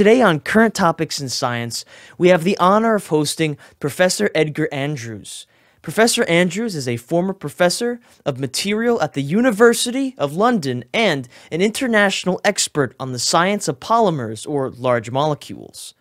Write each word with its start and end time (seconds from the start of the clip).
Today 0.00 0.22
on 0.22 0.40
Current 0.40 0.74
Topics 0.74 1.20
in 1.20 1.28
Science, 1.28 1.84
we 2.16 2.28
have 2.28 2.42
the 2.42 2.56
honor 2.56 2.94
of 2.94 3.08
hosting 3.08 3.58
Professor 3.80 4.30
Edgar 4.34 4.66
Andrews. 4.72 5.46
Professor 5.82 6.24
Andrews 6.24 6.74
is 6.74 6.88
a 6.88 6.96
former 6.96 7.34
professor 7.34 8.00
of 8.24 8.40
material 8.40 9.02
at 9.02 9.12
the 9.12 9.20
University 9.20 10.14
of 10.16 10.34
London 10.34 10.84
and 10.94 11.28
an 11.52 11.60
international 11.60 12.40
expert 12.46 12.94
on 12.98 13.12
the 13.12 13.18
science 13.18 13.68
of 13.68 13.78
polymers 13.78 14.48
or 14.48 14.70
large 14.70 15.10
molecules. 15.10 15.92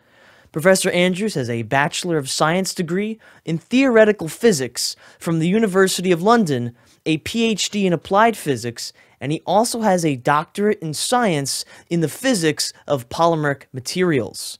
Professor 0.54 0.90
Andrews 0.92 1.34
has 1.34 1.50
a 1.50 1.64
Bachelor 1.64 2.18
of 2.18 2.30
Science 2.30 2.74
degree 2.74 3.20
in 3.44 3.58
theoretical 3.58 4.30
physics 4.30 4.96
from 5.20 5.40
the 5.40 5.50
University 5.50 6.14
of 6.14 6.22
London, 6.22 6.74
a 7.06 7.18
PhD 7.18 7.84
in 7.84 7.92
applied 7.92 8.38
physics, 8.38 8.94
and 9.22 9.32
he 9.32 9.42
also 9.46 9.82
has 9.82 10.06
a 10.06 10.16
doctorate 10.16 10.80
in 10.80 10.94
science 10.94 11.66
in 11.90 12.02
the 12.02 12.10
physics 12.10 12.74
of 12.88 13.10
polymeric 13.10 13.64
materials. 13.74 14.58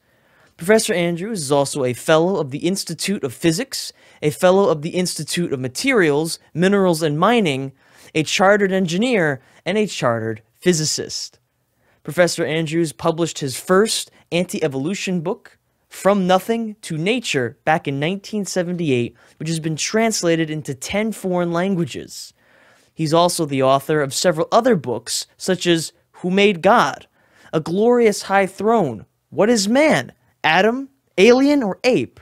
Professor 0.58 0.94
Andrews 0.94 1.42
is 1.42 1.52
also 1.52 1.86
a 1.86 1.94
fellow 1.94 2.36
of 2.36 2.52
the 2.52 2.68
Institute 2.68 3.24
of 3.24 3.34
Physics, 3.34 3.94
a 4.22 4.30
fellow 4.30 4.70
of 4.70 4.82
the 4.82 4.90
Institute 4.90 5.54
of 5.54 5.60
Materials, 5.60 6.38
Minerals, 6.54 7.02
and 7.02 7.18
Mining, 7.18 7.72
a 8.14 8.24
chartered 8.24 8.74
engineer, 8.74 9.42
and 9.66 9.78
a 9.78 9.88
chartered 9.88 10.42
physicist. 10.60 11.40
Professor 12.04 12.46
Andrews 12.46 12.92
published 12.92 13.40
his 13.40 13.58
first 13.58 14.12
anti 14.32 14.62
evolution 14.64 15.22
book, 15.22 15.58
From 15.88 16.28
Nothing 16.28 16.76
to 16.82 16.98
Nature, 16.98 17.58
back 17.64 17.88
in 17.88 17.96
1978, 17.96 19.16
which 19.38 19.48
has 19.48 19.60
been 19.60 19.76
translated 19.76 20.50
into 20.50 20.74
10 20.74 21.14
foreign 21.14 21.54
languages. 21.54 22.34
He's 23.00 23.14
also 23.14 23.46
the 23.46 23.64
author 23.64 24.02
of 24.02 24.14
several 24.14 24.50
other 24.52 24.76
books, 24.76 25.26
such 25.38 25.66
as 25.66 25.94
Who 26.16 26.30
Made 26.30 26.62
God? 26.62 27.08
A 27.54 27.62
Glorious 27.62 28.24
High 28.24 28.46
Throne, 28.46 29.06
What 29.30 29.50
is 29.50 29.70
Man? 29.70 30.12
Adam, 30.44 30.90
Alien, 31.18 31.64
or 31.64 31.80
Ape? 31.86 32.20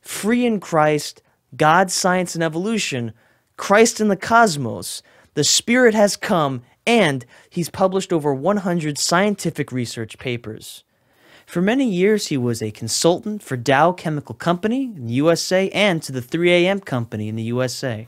Free 0.00 0.46
in 0.46 0.60
Christ, 0.60 1.20
God, 1.56 1.90
Science, 1.90 2.36
and 2.36 2.44
Evolution, 2.44 3.12
Christ 3.56 4.00
in 4.00 4.06
the 4.06 4.16
Cosmos, 4.16 5.02
The 5.34 5.42
Spirit 5.42 5.94
Has 5.96 6.16
Come, 6.16 6.62
and 6.86 7.26
he's 7.50 7.68
published 7.68 8.12
over 8.12 8.32
100 8.32 8.98
scientific 8.98 9.72
research 9.72 10.16
papers. 10.16 10.84
For 11.44 11.60
many 11.60 11.90
years, 11.90 12.28
he 12.28 12.36
was 12.36 12.62
a 12.62 12.70
consultant 12.70 13.42
for 13.42 13.56
Dow 13.56 13.90
Chemical 13.90 14.36
Company 14.36 14.92
in 14.94 15.08
the 15.08 15.14
USA 15.14 15.68
and 15.70 16.00
to 16.04 16.12
the 16.12 16.22
3M 16.22 16.84
Company 16.84 17.28
in 17.28 17.34
the 17.34 17.42
USA. 17.42 18.06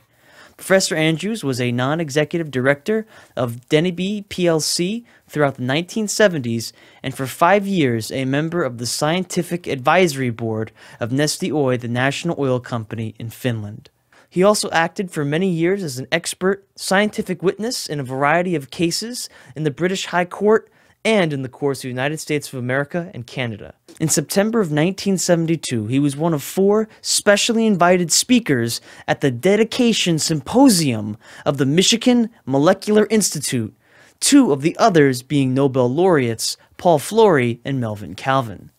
Professor 0.57 0.95
Andrews 0.95 1.43
was 1.43 1.59
a 1.59 1.71
non 1.71 1.99
executive 1.99 2.51
director 2.51 3.05
of 3.35 3.67
Denby 3.69 4.25
plc 4.29 5.03
throughout 5.27 5.55
the 5.55 5.63
1970s 5.63 6.71
and 7.01 7.15
for 7.15 7.25
five 7.25 7.65
years 7.65 8.11
a 8.11 8.25
member 8.25 8.63
of 8.63 8.77
the 8.77 8.85
Scientific 8.85 9.67
Advisory 9.67 10.29
Board 10.29 10.71
of 10.99 11.11
Neste 11.11 11.51
Oy, 11.51 11.77
the 11.77 11.87
national 11.87 12.35
oil 12.39 12.59
company 12.59 13.15
in 13.19 13.29
Finland. 13.29 13.89
He 14.29 14.43
also 14.43 14.69
acted 14.71 15.11
for 15.11 15.23
many 15.23 15.49
years 15.49 15.83
as 15.83 15.99
an 15.99 16.07
expert 16.11 16.67
scientific 16.75 17.43
witness 17.43 17.87
in 17.87 17.99
a 17.99 18.03
variety 18.03 18.55
of 18.55 18.71
cases 18.71 19.29
in 19.55 19.63
the 19.63 19.69
British 19.69 20.07
High 20.07 20.25
Court 20.25 20.69
and 21.05 21.33
in 21.33 21.41
the 21.41 21.49
course 21.49 21.79
of 21.79 21.83
the 21.83 21.89
United 21.89 22.19
States 22.19 22.51
of 22.51 22.59
America 22.59 23.11
and 23.13 23.27
Canada. 23.27 23.73
In 23.99 24.09
September 24.09 24.59
of 24.59 24.67
1972, 24.67 25.87
he 25.87 25.99
was 25.99 26.15
one 26.15 26.33
of 26.33 26.41
four 26.41 26.87
specially 27.01 27.65
invited 27.65 28.11
speakers 28.11 28.81
at 29.07 29.21
the 29.21 29.31
dedication 29.31 30.17
symposium 30.17 31.17
of 31.45 31.57
the 31.57 31.65
Michigan 31.65 32.29
Molecular 32.45 33.07
Institute, 33.09 33.75
two 34.19 34.51
of 34.51 34.61
the 34.61 34.75
others 34.77 35.21
being 35.21 35.53
Nobel 35.53 35.93
laureates 35.93 36.57
Paul 36.77 36.99
Flory 36.99 37.59
and 37.65 37.79
Melvin 37.79 38.15
Calvin. 38.15 38.71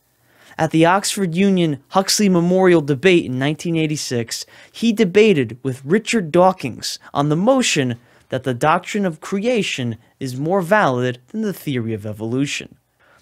At 0.57 0.71
the 0.71 0.87
Oxford 0.87 1.35
Union 1.35 1.83
Huxley 1.89 2.29
Memorial 2.29 2.81
Debate 2.81 3.25
in 3.25 3.41
1986, 3.41 4.47
he 4.71 4.93
debated 4.93 5.59
with 5.63 5.85
Richard 5.85 6.31
Dawkins 6.31 6.99
on 7.13 7.29
the 7.29 7.37
motion 7.37 7.99
that 8.35 8.43
the 8.43 8.53
doctrine 8.53 9.07
of 9.07 9.21
creation 9.21 9.97
is 10.19 10.37
more 10.37 10.61
valid 10.61 11.21
than 11.29 11.43
the 11.43 11.53
theory 11.53 11.95
of 11.95 12.05
evolution. 12.05 12.77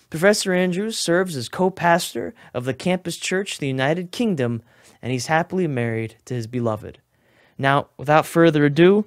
Professor 0.08 0.54
Andrews 0.54 0.96
serves 0.96 1.36
as 1.36 1.50
co 1.50 1.68
pastor 1.68 2.32
of 2.54 2.64
the 2.64 2.72
campus 2.72 3.18
church, 3.18 3.58
the 3.58 3.66
United 3.66 4.10
Kingdom, 4.10 4.62
and 5.02 5.12
he's 5.12 5.26
happily 5.26 5.66
married 5.66 6.14
to 6.24 6.32
his 6.32 6.46
beloved. 6.46 6.98
Now, 7.58 7.88
without 7.98 8.24
further 8.24 8.64
ado, 8.64 9.04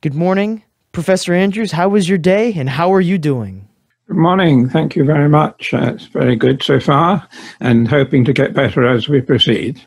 good 0.00 0.16
morning, 0.16 0.64
Professor 0.90 1.32
Andrews. 1.32 1.70
How 1.70 1.88
was 1.88 2.08
your 2.08 2.18
day 2.18 2.52
and 2.54 2.68
how 2.68 2.92
are 2.92 3.00
you 3.00 3.18
doing? 3.18 3.68
Good 4.08 4.16
morning. 4.16 4.68
Thank 4.68 4.96
you 4.96 5.04
very 5.04 5.28
much. 5.28 5.72
Uh, 5.72 5.92
it's 5.94 6.06
very 6.06 6.34
good 6.34 6.60
so 6.60 6.80
far 6.80 7.24
and 7.60 7.86
hoping 7.86 8.24
to 8.24 8.32
get 8.32 8.52
better 8.52 8.84
as 8.84 9.08
we 9.08 9.20
proceed. 9.20 9.80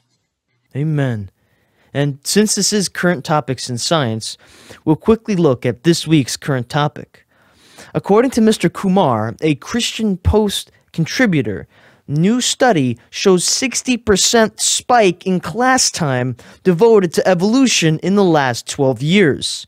Amen. 0.74 1.30
And 1.94 2.20
since 2.24 2.56
this 2.56 2.72
is 2.72 2.90
current 2.90 3.26
topics 3.26 3.70
in 3.70 3.78
science, 3.78 4.38
we'll 4.86 4.96
quickly 4.96 5.36
look 5.36 5.66
at 5.66 5.84
this 5.84 6.08
week's 6.08 6.38
current 6.38 6.70
topic. 6.70 7.26
According 7.94 8.32
to 8.32 8.42
Mr. 8.42 8.72
Kumar, 8.72 9.36
a 9.42 9.56
Christian 9.56 10.18
Post 10.18 10.72
contributor, 10.94 11.68
new 12.08 12.40
study 12.40 12.98
shows 13.10 13.46
60% 13.46 14.60
spike 14.60 15.26
in 15.26 15.40
class 15.40 15.92
time 15.92 16.36
devoted 16.64 17.14
to 17.14 17.28
evolution 17.28 18.00
in 18.00 18.16
the 18.16 18.24
last 18.24 18.68
12 18.68 19.02
years. 19.02 19.68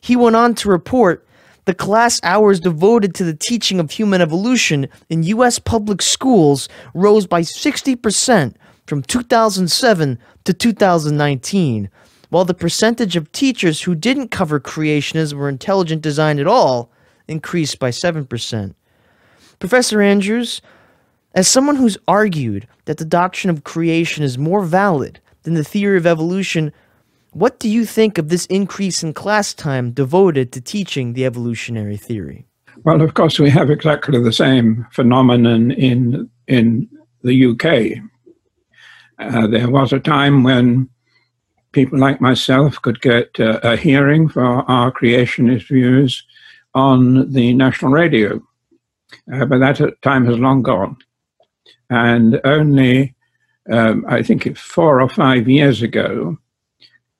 He 0.00 0.14
went 0.14 0.36
on 0.36 0.54
to 0.56 0.68
report 0.68 1.26
the 1.64 1.74
class 1.74 2.20
hours 2.22 2.60
devoted 2.60 3.12
to 3.16 3.24
the 3.24 3.34
teaching 3.34 3.80
of 3.80 3.90
human 3.90 4.20
evolution 4.20 4.88
in 5.08 5.24
US 5.24 5.58
public 5.58 6.00
schools 6.00 6.68
rose 6.94 7.26
by 7.26 7.40
60% 7.40 8.54
from 8.86 9.02
2007 9.02 10.18
to 10.44 10.52
2019, 10.52 11.90
while 12.30 12.44
the 12.44 12.54
percentage 12.54 13.16
of 13.16 13.30
teachers 13.32 13.82
who 13.82 13.94
didn't 13.94 14.28
cover 14.28 14.60
creationism 14.60 15.38
or 15.38 15.48
intelligent 15.48 16.02
design 16.02 16.38
at 16.38 16.46
all 16.46 16.90
increased 17.28 17.78
by 17.78 17.90
7%. 17.90 18.74
Professor 19.58 20.00
Andrews, 20.00 20.60
as 21.34 21.48
someone 21.48 21.76
who's 21.76 21.98
argued 22.06 22.66
that 22.84 22.98
the 22.98 23.04
doctrine 23.04 23.50
of 23.50 23.64
creation 23.64 24.22
is 24.22 24.38
more 24.38 24.62
valid 24.62 25.20
than 25.42 25.54
the 25.54 25.64
theory 25.64 25.98
of 25.98 26.06
evolution, 26.06 26.72
what 27.32 27.58
do 27.58 27.68
you 27.68 27.84
think 27.84 28.18
of 28.18 28.28
this 28.28 28.46
increase 28.46 29.02
in 29.02 29.12
class 29.12 29.52
time 29.52 29.90
devoted 29.90 30.52
to 30.52 30.60
teaching 30.60 31.12
the 31.12 31.26
evolutionary 31.26 31.96
theory? 31.96 32.46
Well, 32.84 33.02
of 33.02 33.14
course, 33.14 33.38
we 33.38 33.50
have 33.50 33.70
exactly 33.70 34.22
the 34.22 34.32
same 34.32 34.86
phenomenon 34.92 35.70
in 35.72 36.30
in 36.46 36.88
the 37.22 37.46
UK. 37.46 38.02
Uh, 39.18 39.46
there 39.46 39.70
was 39.70 39.92
a 39.92 40.00
time 40.00 40.42
when 40.42 40.88
people 41.72 41.98
like 41.98 42.20
myself 42.20 42.80
could 42.82 43.00
get 43.00 43.38
uh, 43.40 43.60
a 43.62 43.76
hearing 43.76 44.28
for 44.28 44.44
our 44.44 44.92
creationist 44.92 45.68
views 45.68 46.24
on 46.74 47.30
the 47.32 47.54
national 47.54 47.90
radio, 47.90 48.36
uh, 49.32 49.44
but 49.46 49.58
that 49.58 50.02
time 50.02 50.26
has 50.26 50.38
long 50.38 50.62
gone. 50.62 50.96
And 51.88 52.40
only, 52.44 53.14
um, 53.70 54.04
I 54.08 54.22
think, 54.22 54.56
four 54.56 55.00
or 55.00 55.08
five 55.08 55.48
years 55.48 55.82
ago, 55.82 56.36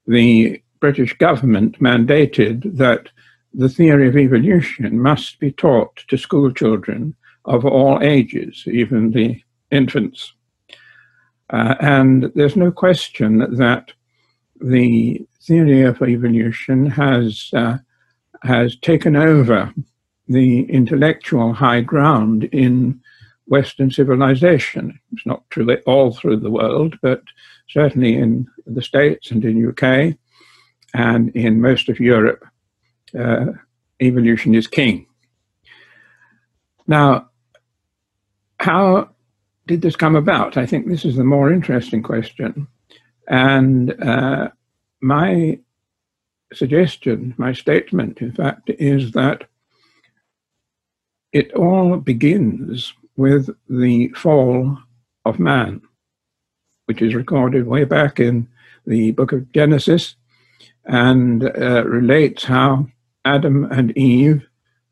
the 0.06 0.62
British 0.80 1.16
government 1.16 1.78
mandated 1.80 2.76
that 2.76 3.08
the 3.54 3.68
theory 3.68 4.08
of 4.08 4.16
evolution 4.16 5.00
must 5.00 5.38
be 5.38 5.52
taught 5.52 5.96
to 6.08 6.18
school 6.18 6.52
children 6.52 7.14
of 7.46 7.64
all 7.64 8.02
ages, 8.02 8.64
even 8.66 9.12
the 9.12 9.40
infants. 9.70 10.34
Uh, 11.50 11.74
and 11.80 12.32
there's 12.34 12.56
no 12.56 12.70
question 12.70 13.38
that 13.56 13.92
the 14.60 15.24
theory 15.42 15.82
of 15.82 16.02
evolution 16.02 16.86
has 16.86 17.50
uh, 17.52 17.78
has 18.42 18.76
taken 18.76 19.16
over 19.16 19.72
the 20.28 20.64
intellectual 20.64 21.52
high 21.52 21.80
ground 21.80 22.44
in 22.44 23.00
Western 23.46 23.90
civilization. 23.90 24.98
It's 25.12 25.26
not 25.26 25.48
true 25.50 25.76
all 25.86 26.12
through 26.12 26.38
the 26.38 26.50
world, 26.50 26.98
but 27.00 27.22
certainly 27.68 28.16
in 28.16 28.48
the 28.66 28.82
States 28.82 29.30
and 29.30 29.44
in 29.44 29.68
UK 29.68 30.16
and 30.94 31.30
in 31.36 31.60
most 31.60 31.88
of 31.88 32.00
Europe, 32.00 32.44
uh, 33.18 33.46
evolution 34.00 34.54
is 34.54 34.66
king. 34.66 35.06
Now, 36.86 37.30
how 38.58 39.10
did 39.66 39.82
this 39.82 39.96
come 39.96 40.16
about? 40.16 40.56
I 40.56 40.66
think 40.66 40.86
this 40.86 41.04
is 41.04 41.16
the 41.16 41.24
more 41.24 41.52
interesting 41.52 42.02
question. 42.02 42.66
And 43.28 44.00
uh, 44.02 44.50
my 45.00 45.58
suggestion, 46.52 47.34
my 47.36 47.52
statement, 47.52 48.20
in 48.20 48.32
fact, 48.32 48.70
is 48.70 49.12
that 49.12 49.44
it 51.32 51.52
all 51.54 51.96
begins 51.96 52.92
with 53.16 53.50
the 53.68 54.08
fall 54.10 54.78
of 55.24 55.38
man, 55.38 55.82
which 56.86 57.02
is 57.02 57.14
recorded 57.14 57.66
way 57.66 57.84
back 57.84 58.20
in 58.20 58.48
the 58.86 59.10
book 59.12 59.32
of 59.32 59.50
Genesis 59.52 60.14
and 60.84 61.44
uh, 61.44 61.84
relates 61.84 62.44
how 62.44 62.86
Adam 63.24 63.64
and 63.72 63.96
Eve, 63.98 64.46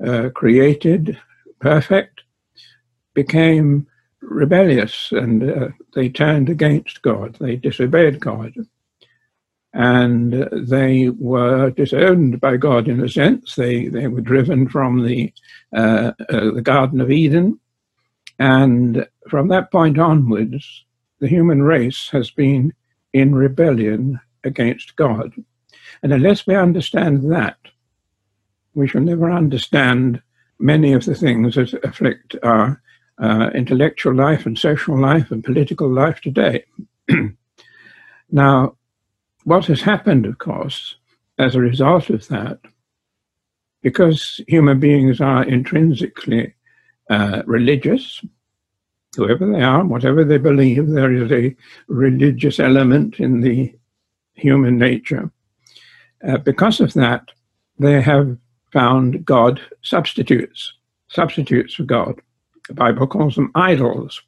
uh, 0.05 0.29
created 0.35 1.17
perfect, 1.61 2.23
became 3.15 3.87
rebellious 4.25 5.12
and 5.12 5.50
uh, 5.50 5.69
they 5.94 6.09
turned 6.09 6.49
against 6.49 7.03
God. 7.03 7.37
They 7.41 7.56
disobeyed 7.56 8.21
God. 8.21 8.55
And 9.73 10.32
they 10.53 11.09
were 11.09 11.71
disowned 11.71 12.41
by 12.41 12.56
God 12.56 12.87
in 12.87 13.00
a 13.03 13.09
sense. 13.09 13.56
They, 13.56 13.88
they 13.88 14.06
were 14.06 14.21
driven 14.21 14.69
from 14.69 15.05
the, 15.05 15.32
uh, 15.75 16.12
uh, 16.29 16.53
the 16.53 16.62
Garden 16.62 17.00
of 17.00 17.11
Eden. 17.11 17.59
And 18.38 19.06
from 19.29 19.49
that 19.49 19.73
point 19.73 19.99
onwards, 19.99 20.85
the 21.19 21.29
human 21.29 21.62
race 21.62 22.09
has 22.11 22.31
been 22.31 22.73
in 23.12 23.35
rebellion 23.35 24.20
against 24.44 24.94
God. 24.97 25.32
And 26.03 26.12
unless 26.12 26.47
we 26.47 26.55
understand 26.55 27.32
that, 27.32 27.56
we 28.75 28.87
shall 28.87 29.00
never 29.00 29.31
understand 29.31 30.23
many 30.59 30.93
of 30.93 31.05
the 31.05 31.15
things 31.15 31.55
that 31.55 31.73
afflict 31.85 32.37
our 32.43 32.81
uh, 33.23 33.51
intellectual 33.55 34.15
life 34.15 34.47
and 34.47 34.59
social 34.59 34.99
life 34.99 35.31
and 35.31 35.45
political 35.45 35.89
life 35.89 36.21
today. 36.21 36.65
now, 38.31 38.77
what 39.45 39.67
has 39.67 39.81
happened, 39.81 40.27
of 40.27 40.39
course, 40.39 40.97
as 41.39 41.55
a 41.55 41.61
result 41.61 42.11
of 42.11 42.27
that, 42.29 42.59
because 43.83 44.41
human 44.49 44.81
beings 44.81 45.21
are 45.21 45.45
intrinsically 45.45 46.55
uh, 47.11 47.43
religious, 47.47 48.25
whoever 49.17 49.51
they 49.51 49.63
are, 49.63 49.85
whatever 49.85 50.25
they 50.25 50.39
believe, 50.39 50.89
there 50.89 51.13
is 51.13 51.31
a 51.31 51.55
religious 51.89 52.59
element 52.59 53.21
in 53.21 53.41
the 53.41 53.75
human 54.35 54.79
nature. 54.79 55.31
Uh, 56.27 56.39
because 56.39 56.81
of 56.81 56.95
that, 56.95 57.29
they 57.79 58.01
have 58.01 58.37
found 58.73 59.25
God 59.25 59.61
substitutes, 59.83 60.73
substitutes 61.09 61.75
for 61.75 61.85
God. 61.85 62.21
The 62.69 62.75
Bible 62.75 63.07
calls 63.07 63.37
them 63.37 63.51
idols. 63.55 64.23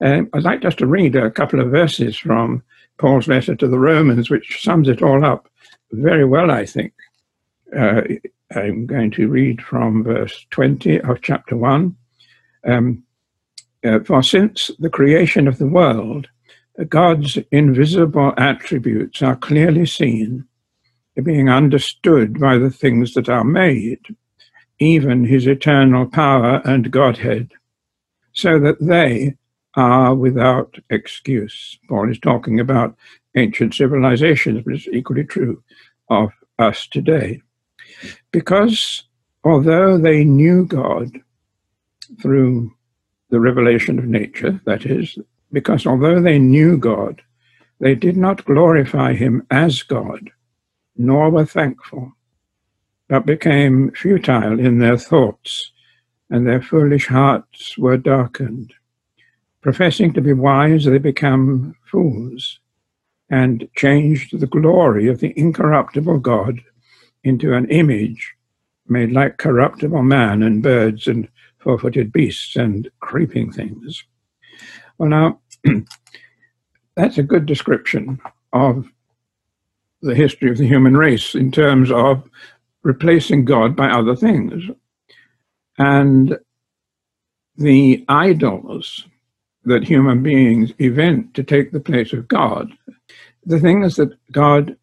Uh, 0.00 0.22
I'd 0.32 0.42
like 0.42 0.62
just 0.62 0.78
to 0.78 0.86
read 0.86 1.16
a 1.16 1.30
couple 1.30 1.60
of 1.60 1.70
verses 1.70 2.16
from 2.16 2.62
Paul's 2.98 3.28
letter 3.28 3.54
to 3.56 3.68
the 3.68 3.78
Romans, 3.78 4.30
which 4.30 4.62
sums 4.62 4.88
it 4.88 5.02
all 5.02 5.24
up 5.24 5.48
very 5.92 6.24
well, 6.24 6.50
I 6.50 6.66
think. 6.66 6.92
Uh, 7.76 8.02
I'm 8.54 8.86
going 8.86 9.10
to 9.12 9.28
read 9.28 9.62
from 9.62 10.04
verse 10.04 10.46
20 10.50 11.00
of 11.00 11.22
chapter 11.22 11.56
1. 11.56 11.96
Um, 12.66 13.02
uh, 13.84 14.00
For 14.00 14.22
since 14.22 14.70
the 14.78 14.90
creation 14.90 15.48
of 15.48 15.58
the 15.58 15.66
world, 15.66 16.28
God's 16.88 17.38
invisible 17.50 18.32
attributes 18.36 19.22
are 19.22 19.36
clearly 19.36 19.86
seen, 19.86 20.46
being 21.22 21.48
understood 21.48 22.40
by 22.40 22.58
the 22.58 22.70
things 22.70 23.14
that 23.14 23.28
are 23.28 23.44
made, 23.44 24.00
even 24.80 25.24
his 25.24 25.46
eternal 25.46 26.06
power 26.06 26.60
and 26.64 26.90
Godhead, 26.90 27.52
so 28.34 28.58
that 28.58 28.76
they 28.80 29.36
are 29.76 30.14
without 30.14 30.76
excuse. 30.90 31.78
Paul 31.88 32.10
is 32.10 32.18
talking 32.18 32.60
about 32.60 32.94
ancient 33.36 33.74
civilizations, 33.74 34.62
but 34.64 34.74
it's 34.74 34.88
equally 34.88 35.24
true 35.24 35.62
of 36.10 36.30
us 36.58 36.86
today. 36.86 37.40
Because 38.30 39.04
although 39.42 39.98
they 39.98 40.24
knew 40.24 40.66
God 40.66 41.10
through 42.20 42.72
the 43.30 43.40
revelation 43.40 43.98
of 43.98 44.04
nature, 44.04 44.60
that 44.66 44.86
is, 44.86 45.18
because 45.52 45.86
although 45.86 46.20
they 46.20 46.38
knew 46.38 46.76
God, 46.76 47.22
they 47.80 47.94
did 47.94 48.16
not 48.16 48.44
glorify 48.44 49.14
him 49.14 49.46
as 49.50 49.82
God, 49.82 50.30
nor 50.96 51.30
were 51.30 51.46
thankful, 51.46 52.12
but 53.08 53.26
became 53.26 53.90
futile 53.92 54.58
in 54.60 54.78
their 54.78 54.96
thoughts, 54.96 55.72
and 56.30 56.46
their 56.46 56.62
foolish 56.62 57.06
hearts 57.06 57.76
were 57.78 57.96
darkened. 57.96 58.72
Professing 59.60 60.12
to 60.12 60.20
be 60.20 60.32
wise, 60.32 60.84
they 60.84 60.98
became 60.98 61.74
fools 61.90 62.60
and 63.30 63.68
changed 63.76 64.38
the 64.38 64.46
glory 64.46 65.08
of 65.08 65.20
the 65.20 65.32
incorruptible 65.38 66.18
God 66.18 66.60
into 67.24 67.54
an 67.54 67.68
image 67.70 68.34
made 68.86 69.12
like 69.12 69.38
corruptible 69.38 70.02
man 70.02 70.42
and 70.42 70.62
birds 70.62 71.06
and 71.06 71.28
four 71.58 71.78
footed 71.78 72.12
beasts 72.12 72.56
and 72.56 72.90
creeping 73.00 73.50
things. 73.50 74.04
Well, 74.98 75.08
now, 75.08 75.40
that's 76.96 77.18
a 77.18 77.22
good 77.22 77.46
description 77.46 78.20
of 78.52 78.86
the 80.02 80.14
history 80.14 80.50
of 80.50 80.58
the 80.58 80.68
human 80.68 80.96
race 80.96 81.34
in 81.34 81.50
terms 81.50 81.90
of 81.90 82.28
replacing 82.82 83.46
God 83.46 83.74
by 83.74 83.88
other 83.88 84.14
things. 84.14 84.64
And 85.78 86.38
the 87.56 88.04
idols 88.08 89.06
that 89.64 89.84
human 89.84 90.22
beings 90.22 90.72
invent 90.78 91.34
to 91.34 91.42
take 91.42 91.72
the 91.72 91.80
place 91.80 92.12
of 92.12 92.28
God. 92.28 92.70
The 93.46 93.60
things 93.60 93.96
that 93.96 94.12
God 94.32 94.76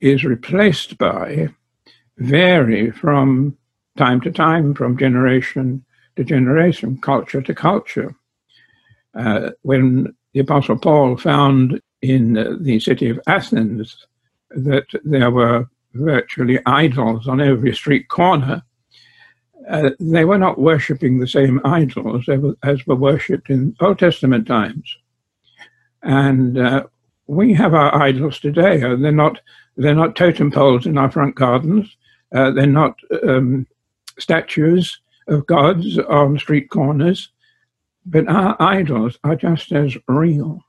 is 0.00 0.24
replaced 0.24 0.98
by 0.98 1.48
vary 2.18 2.90
from 2.90 3.56
time 3.96 4.20
to 4.20 4.30
time, 4.30 4.74
from 4.74 4.96
generation 4.96 5.84
to 6.16 6.24
generation, 6.24 6.98
culture 6.98 7.42
to 7.42 7.54
culture. 7.54 8.14
Uh, 9.14 9.50
when 9.62 10.14
the 10.32 10.40
Apostle 10.40 10.78
Paul 10.78 11.16
found 11.16 11.80
in 12.00 12.58
the 12.62 12.80
city 12.80 13.10
of 13.10 13.20
Athens 13.26 14.06
that 14.50 14.86
there 15.04 15.30
were 15.30 15.68
virtually 15.94 16.58
idols 16.66 17.28
on 17.28 17.40
every 17.40 17.74
street 17.74 18.08
corner, 18.08 18.62
uh, 19.68 19.90
they 20.00 20.24
were 20.24 20.38
not 20.38 20.58
worshipping 20.58 21.18
the 21.18 21.26
same 21.26 21.60
idols 21.64 22.28
as 22.62 22.86
were 22.86 22.96
worshipped 22.96 23.50
in 23.50 23.76
Old 23.80 23.98
Testament 23.98 24.46
times. 24.46 24.96
And 26.02 26.58
uh, 26.58 26.84
we 27.26 27.54
have 27.54 27.74
our 27.74 27.94
idols 27.94 28.40
today. 28.40 28.82
Uh, 28.82 28.96
they're 28.96 29.12
not 29.12 29.40
they're 29.76 29.94
not 29.94 30.16
totem 30.16 30.50
poles 30.50 30.86
in 30.86 30.98
our 30.98 31.10
front 31.10 31.34
gardens. 31.34 31.96
Uh, 32.34 32.50
they're 32.50 32.66
not 32.66 32.98
um, 33.26 33.66
statues 34.18 35.00
of 35.28 35.46
gods 35.46 35.98
on 35.98 36.38
street 36.38 36.68
corners. 36.70 37.30
But 38.04 38.28
our 38.28 38.56
idols 38.60 39.18
are 39.22 39.36
just 39.36 39.70
as 39.72 39.96
real. 40.08 40.60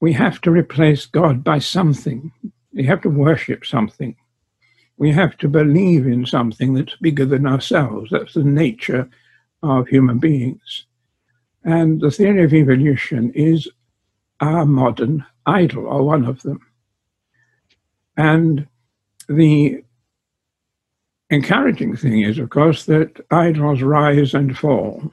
We 0.00 0.12
have 0.12 0.40
to 0.42 0.50
replace 0.50 1.06
God 1.06 1.42
by 1.42 1.58
something. 1.58 2.30
We 2.72 2.84
have 2.84 3.00
to 3.02 3.10
worship 3.10 3.66
something 3.66 4.14
we 4.98 5.12
have 5.12 5.36
to 5.38 5.48
believe 5.48 6.06
in 6.06 6.26
something 6.26 6.74
that's 6.74 6.96
bigger 6.96 7.26
than 7.26 7.46
ourselves. 7.46 8.10
That's 8.10 8.34
the 8.34 8.44
nature 8.44 9.08
of 9.62 9.88
human 9.88 10.18
beings. 10.18 10.86
And 11.64 12.00
the 12.00 12.10
theory 12.10 12.44
of 12.44 12.54
evolution 12.54 13.32
is 13.34 13.68
our 14.40 14.64
modern 14.64 15.24
idol, 15.46 15.86
or 15.86 16.04
one 16.04 16.24
of 16.24 16.42
them. 16.42 16.60
And 18.16 18.66
the 19.28 19.82
encouraging 21.30 21.96
thing 21.96 22.22
is, 22.22 22.38
of 22.38 22.50
course, 22.50 22.84
that 22.86 23.20
idols 23.30 23.82
rise 23.82 24.34
and 24.34 24.56
fall. 24.56 25.12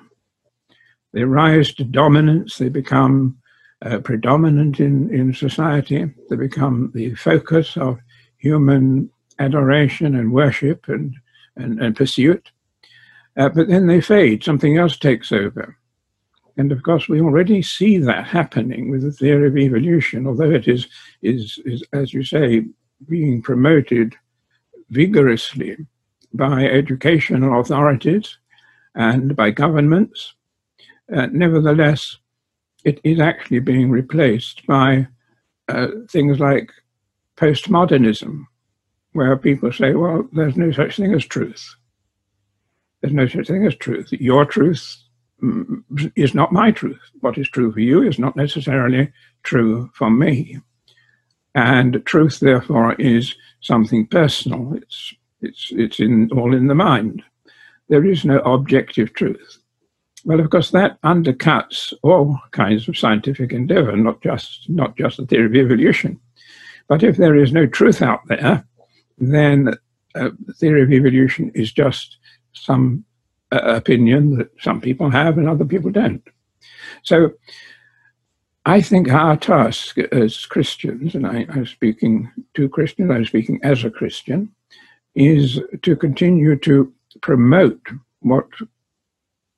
They 1.11 1.23
rise 1.23 1.73
to 1.75 1.83
dominance, 1.83 2.57
they 2.57 2.69
become 2.69 3.37
uh, 3.83 3.99
predominant 3.99 4.79
in, 4.79 5.13
in 5.13 5.33
society, 5.33 6.11
they 6.29 6.35
become 6.35 6.91
the 6.93 7.15
focus 7.15 7.75
of 7.77 7.99
human 8.37 9.09
adoration 9.39 10.15
and 10.15 10.31
worship 10.31 10.87
and, 10.87 11.15
and, 11.55 11.81
and 11.81 11.95
pursuit. 11.95 12.51
Uh, 13.37 13.49
but 13.49 13.67
then 13.67 13.87
they 13.87 14.01
fade, 14.01 14.43
something 14.43 14.77
else 14.77 14.97
takes 14.97 15.31
over. 15.31 15.77
And 16.57 16.71
of 16.71 16.83
course, 16.83 17.09
we 17.09 17.19
already 17.19 17.61
see 17.63 17.97
that 17.97 18.27
happening 18.27 18.91
with 18.91 19.01
the 19.01 19.11
theory 19.11 19.47
of 19.47 19.57
evolution, 19.57 20.27
although 20.27 20.51
it 20.51 20.67
is, 20.67 20.87
is, 21.21 21.59
is 21.65 21.83
as 21.93 22.13
you 22.13 22.23
say, 22.23 22.65
being 23.09 23.41
promoted 23.41 24.15
vigorously 24.89 25.77
by 26.33 26.65
educational 26.65 27.59
authorities 27.59 28.37
and 28.95 29.35
by 29.35 29.49
governments. 29.49 30.35
Uh, 31.13 31.27
nevertheless, 31.31 32.17
it 32.85 32.99
is 33.03 33.19
actually 33.19 33.59
being 33.59 33.89
replaced 33.89 34.65
by 34.67 35.07
uh, 35.69 35.87
things 36.09 36.39
like 36.39 36.69
postmodernism, 37.37 38.45
where 39.13 39.37
people 39.37 39.71
say, 39.71 39.93
well, 39.93 40.27
there's 40.33 40.57
no 40.57 40.71
such 40.71 40.97
thing 40.97 41.13
as 41.13 41.25
truth. 41.25 41.75
There's 43.01 43.13
no 43.13 43.27
such 43.27 43.47
thing 43.47 43.65
as 43.65 43.75
truth. 43.75 44.11
Your 44.11 44.45
truth 44.45 44.97
mm, 45.41 45.83
is 46.15 46.33
not 46.33 46.51
my 46.51 46.71
truth. 46.71 47.01
What 47.21 47.37
is 47.37 47.49
true 47.49 47.71
for 47.71 47.79
you 47.79 48.01
is 48.01 48.19
not 48.19 48.35
necessarily 48.35 49.11
true 49.43 49.91
for 49.93 50.09
me. 50.09 50.59
And 51.55 52.03
truth, 52.05 52.39
therefore, 52.39 52.93
is 52.95 53.35
something 53.61 54.07
personal. 54.07 54.73
It's, 54.75 55.13
it's, 55.41 55.67
it's 55.71 55.99
in, 55.99 56.31
all 56.31 56.55
in 56.55 56.67
the 56.67 56.75
mind. 56.75 57.21
There 57.89 58.05
is 58.05 58.25
no 58.25 58.39
objective 58.39 59.13
truth. 59.13 59.59
Well, 60.25 60.39
of 60.39 60.49
course, 60.49 60.71
that 60.71 61.01
undercuts 61.01 61.93
all 62.01 62.39
kinds 62.51 62.87
of 62.87 62.97
scientific 62.97 63.51
endeavor, 63.51 63.95
not 63.97 64.21
just, 64.21 64.69
not 64.69 64.95
just 64.97 65.17
the 65.17 65.25
theory 65.25 65.45
of 65.45 65.55
evolution. 65.55 66.19
But 66.87 67.03
if 67.03 67.17
there 67.17 67.35
is 67.35 67.51
no 67.51 67.65
truth 67.65 68.01
out 68.01 68.21
there, 68.27 68.65
then 69.17 69.73
uh, 70.15 70.29
the 70.45 70.53
theory 70.53 70.83
of 70.83 70.91
evolution 70.91 71.51
is 71.55 71.71
just 71.71 72.17
some 72.53 73.03
uh, 73.51 73.59
opinion 73.75 74.37
that 74.37 74.49
some 74.59 74.81
people 74.81 75.09
have 75.09 75.37
and 75.37 75.49
other 75.49 75.65
people 75.65 75.91
don't. 75.91 76.23
So 77.03 77.31
I 78.65 78.81
think 78.81 79.11
our 79.11 79.35
task 79.35 79.97
as 79.97 80.45
Christians, 80.45 81.15
and 81.15 81.27
I, 81.27 81.45
am 81.49 81.65
speaking 81.65 82.31
to 82.53 82.69
Christians, 82.69 83.11
I'm 83.11 83.25
speaking 83.25 83.59
as 83.63 83.83
a 83.83 83.89
Christian, 83.89 84.49
is 85.15 85.59
to 85.81 85.95
continue 85.95 86.55
to 86.59 86.91
promote 87.21 87.81
what 88.21 88.47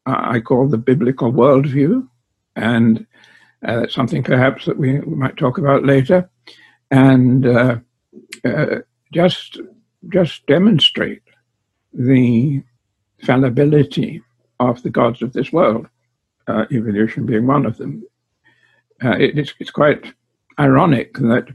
I 0.05 0.39
call 0.39 0.67
the 0.67 0.77
biblical 0.77 1.31
worldview, 1.31 2.07
and 2.55 3.05
uh, 3.65 3.81
that's 3.81 3.93
something 3.93 4.23
perhaps 4.23 4.65
that 4.65 4.77
we, 4.77 4.99
we, 4.99 5.15
might 5.15 5.37
talk 5.37 5.57
about 5.57 5.85
later, 5.85 6.29
and 6.91 7.45
uh, 7.45 7.77
uh, 8.43 8.79
just 9.13 9.59
just 10.09 10.45
demonstrate 10.45 11.21
the 11.93 12.61
fallibility 13.23 14.21
of 14.59 14.81
the 14.83 14.89
gods 14.89 15.21
of 15.21 15.33
this 15.33 15.51
world, 15.51 15.87
uh, 16.47 16.65
evolution 16.71 17.25
being 17.25 17.47
one 17.47 17.65
of 17.65 17.77
them. 17.77 18.03
Uh, 19.03 19.17
it, 19.17 19.37
it's, 19.37 19.53
it's 19.59 19.71
quite 19.71 20.13
ironic 20.59 21.15
that 21.17 21.47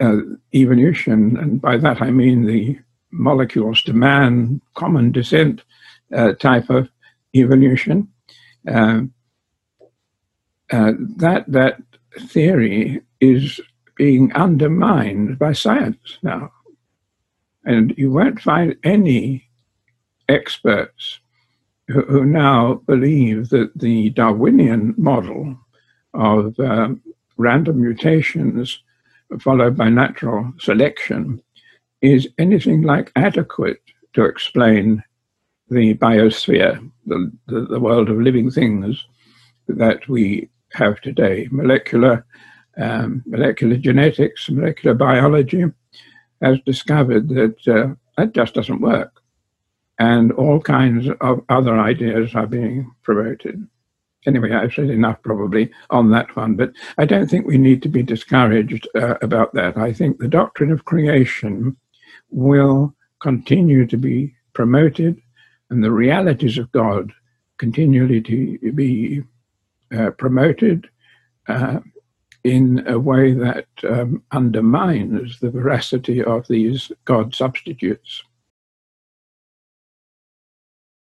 uh, 0.00 0.16
evolution, 0.54 1.36
and 1.36 1.60
by 1.60 1.76
that 1.76 2.00
I 2.00 2.10
mean 2.10 2.46
the 2.46 2.78
molecules 3.10 3.82
to 3.82 3.92
man, 3.92 4.60
common 4.74 5.12
descent 5.12 5.62
uh, 6.14 6.32
type 6.34 6.70
of 6.70 6.88
evolution, 7.34 8.08
uh, 8.68 9.02
uh, 10.70 10.92
that 11.16 11.44
that 11.48 11.80
theory 12.28 13.00
is 13.20 13.60
being 13.96 14.32
undermined 14.32 15.38
by 15.38 15.52
science 15.52 16.18
now. 16.22 16.50
And 17.64 17.94
you 17.96 18.10
won't 18.10 18.40
find 18.40 18.76
any 18.84 19.48
experts 20.28 21.20
who, 21.88 22.02
who 22.02 22.24
now 22.24 22.74
believe 22.86 23.48
that 23.50 23.70
the 23.76 24.10
Darwinian 24.10 24.94
model 24.96 25.56
of 26.14 26.58
um, 26.60 27.02
random 27.36 27.80
mutations 27.80 28.82
followed 29.40 29.76
by 29.76 29.88
natural 29.88 30.52
selection 30.58 31.42
is 32.02 32.28
anything 32.38 32.82
like 32.82 33.10
adequate 33.16 33.80
to 34.12 34.24
explain 34.24 35.02
the 35.70 35.94
biosphere, 35.94 36.78
the, 37.06 37.32
the, 37.46 37.62
the 37.62 37.80
world 37.80 38.10
of 38.10 38.20
living 38.20 38.50
things 38.50 39.04
that 39.68 40.06
we 40.08 40.48
have 40.72 41.00
today. 41.00 41.48
Molecular, 41.50 42.24
um, 42.76 43.22
molecular 43.26 43.76
genetics, 43.76 44.50
molecular 44.50 44.94
biology 44.94 45.64
has 46.44 46.60
discovered 46.60 47.28
that 47.30 47.68
uh, 47.68 47.94
that 48.16 48.34
just 48.34 48.54
doesn't 48.54 48.80
work. 48.80 49.12
And 49.98 50.32
all 50.32 50.60
kinds 50.60 51.08
of 51.20 51.44
other 51.48 51.78
ideas 51.78 52.34
are 52.34 52.46
being 52.46 52.92
promoted. 53.02 53.66
Anyway, 54.26 54.52
I've 54.52 54.72
said 54.72 54.90
enough 54.90 55.22
probably 55.22 55.70
on 55.90 56.10
that 56.10 56.34
one, 56.34 56.56
but 56.56 56.72
I 56.98 57.04
don't 57.04 57.28
think 57.28 57.46
we 57.46 57.58
need 57.58 57.82
to 57.82 57.88
be 57.88 58.02
discouraged 58.02 58.88
uh, 58.94 59.16
about 59.22 59.54
that. 59.54 59.76
I 59.76 59.92
think 59.92 60.18
the 60.18 60.28
doctrine 60.28 60.72
of 60.72 60.84
creation 60.84 61.76
will 62.30 62.94
continue 63.20 63.86
to 63.86 63.96
be 63.96 64.34
promoted 64.54 65.20
and 65.70 65.82
the 65.82 65.92
realities 65.92 66.58
of 66.58 66.72
God 66.72 67.12
continually 67.58 68.20
to 68.22 68.72
be 68.72 69.22
uh, 69.96 70.10
promoted 70.10 70.88
uh, 71.48 71.80
in 72.44 72.86
a 72.86 72.98
way 72.98 73.32
that 73.32 73.66
um, 73.88 74.22
undermines 74.30 75.40
the 75.40 75.50
veracity 75.50 76.22
of 76.22 76.46
these 76.46 76.92
God 77.06 77.34
substitutes. 77.34 78.22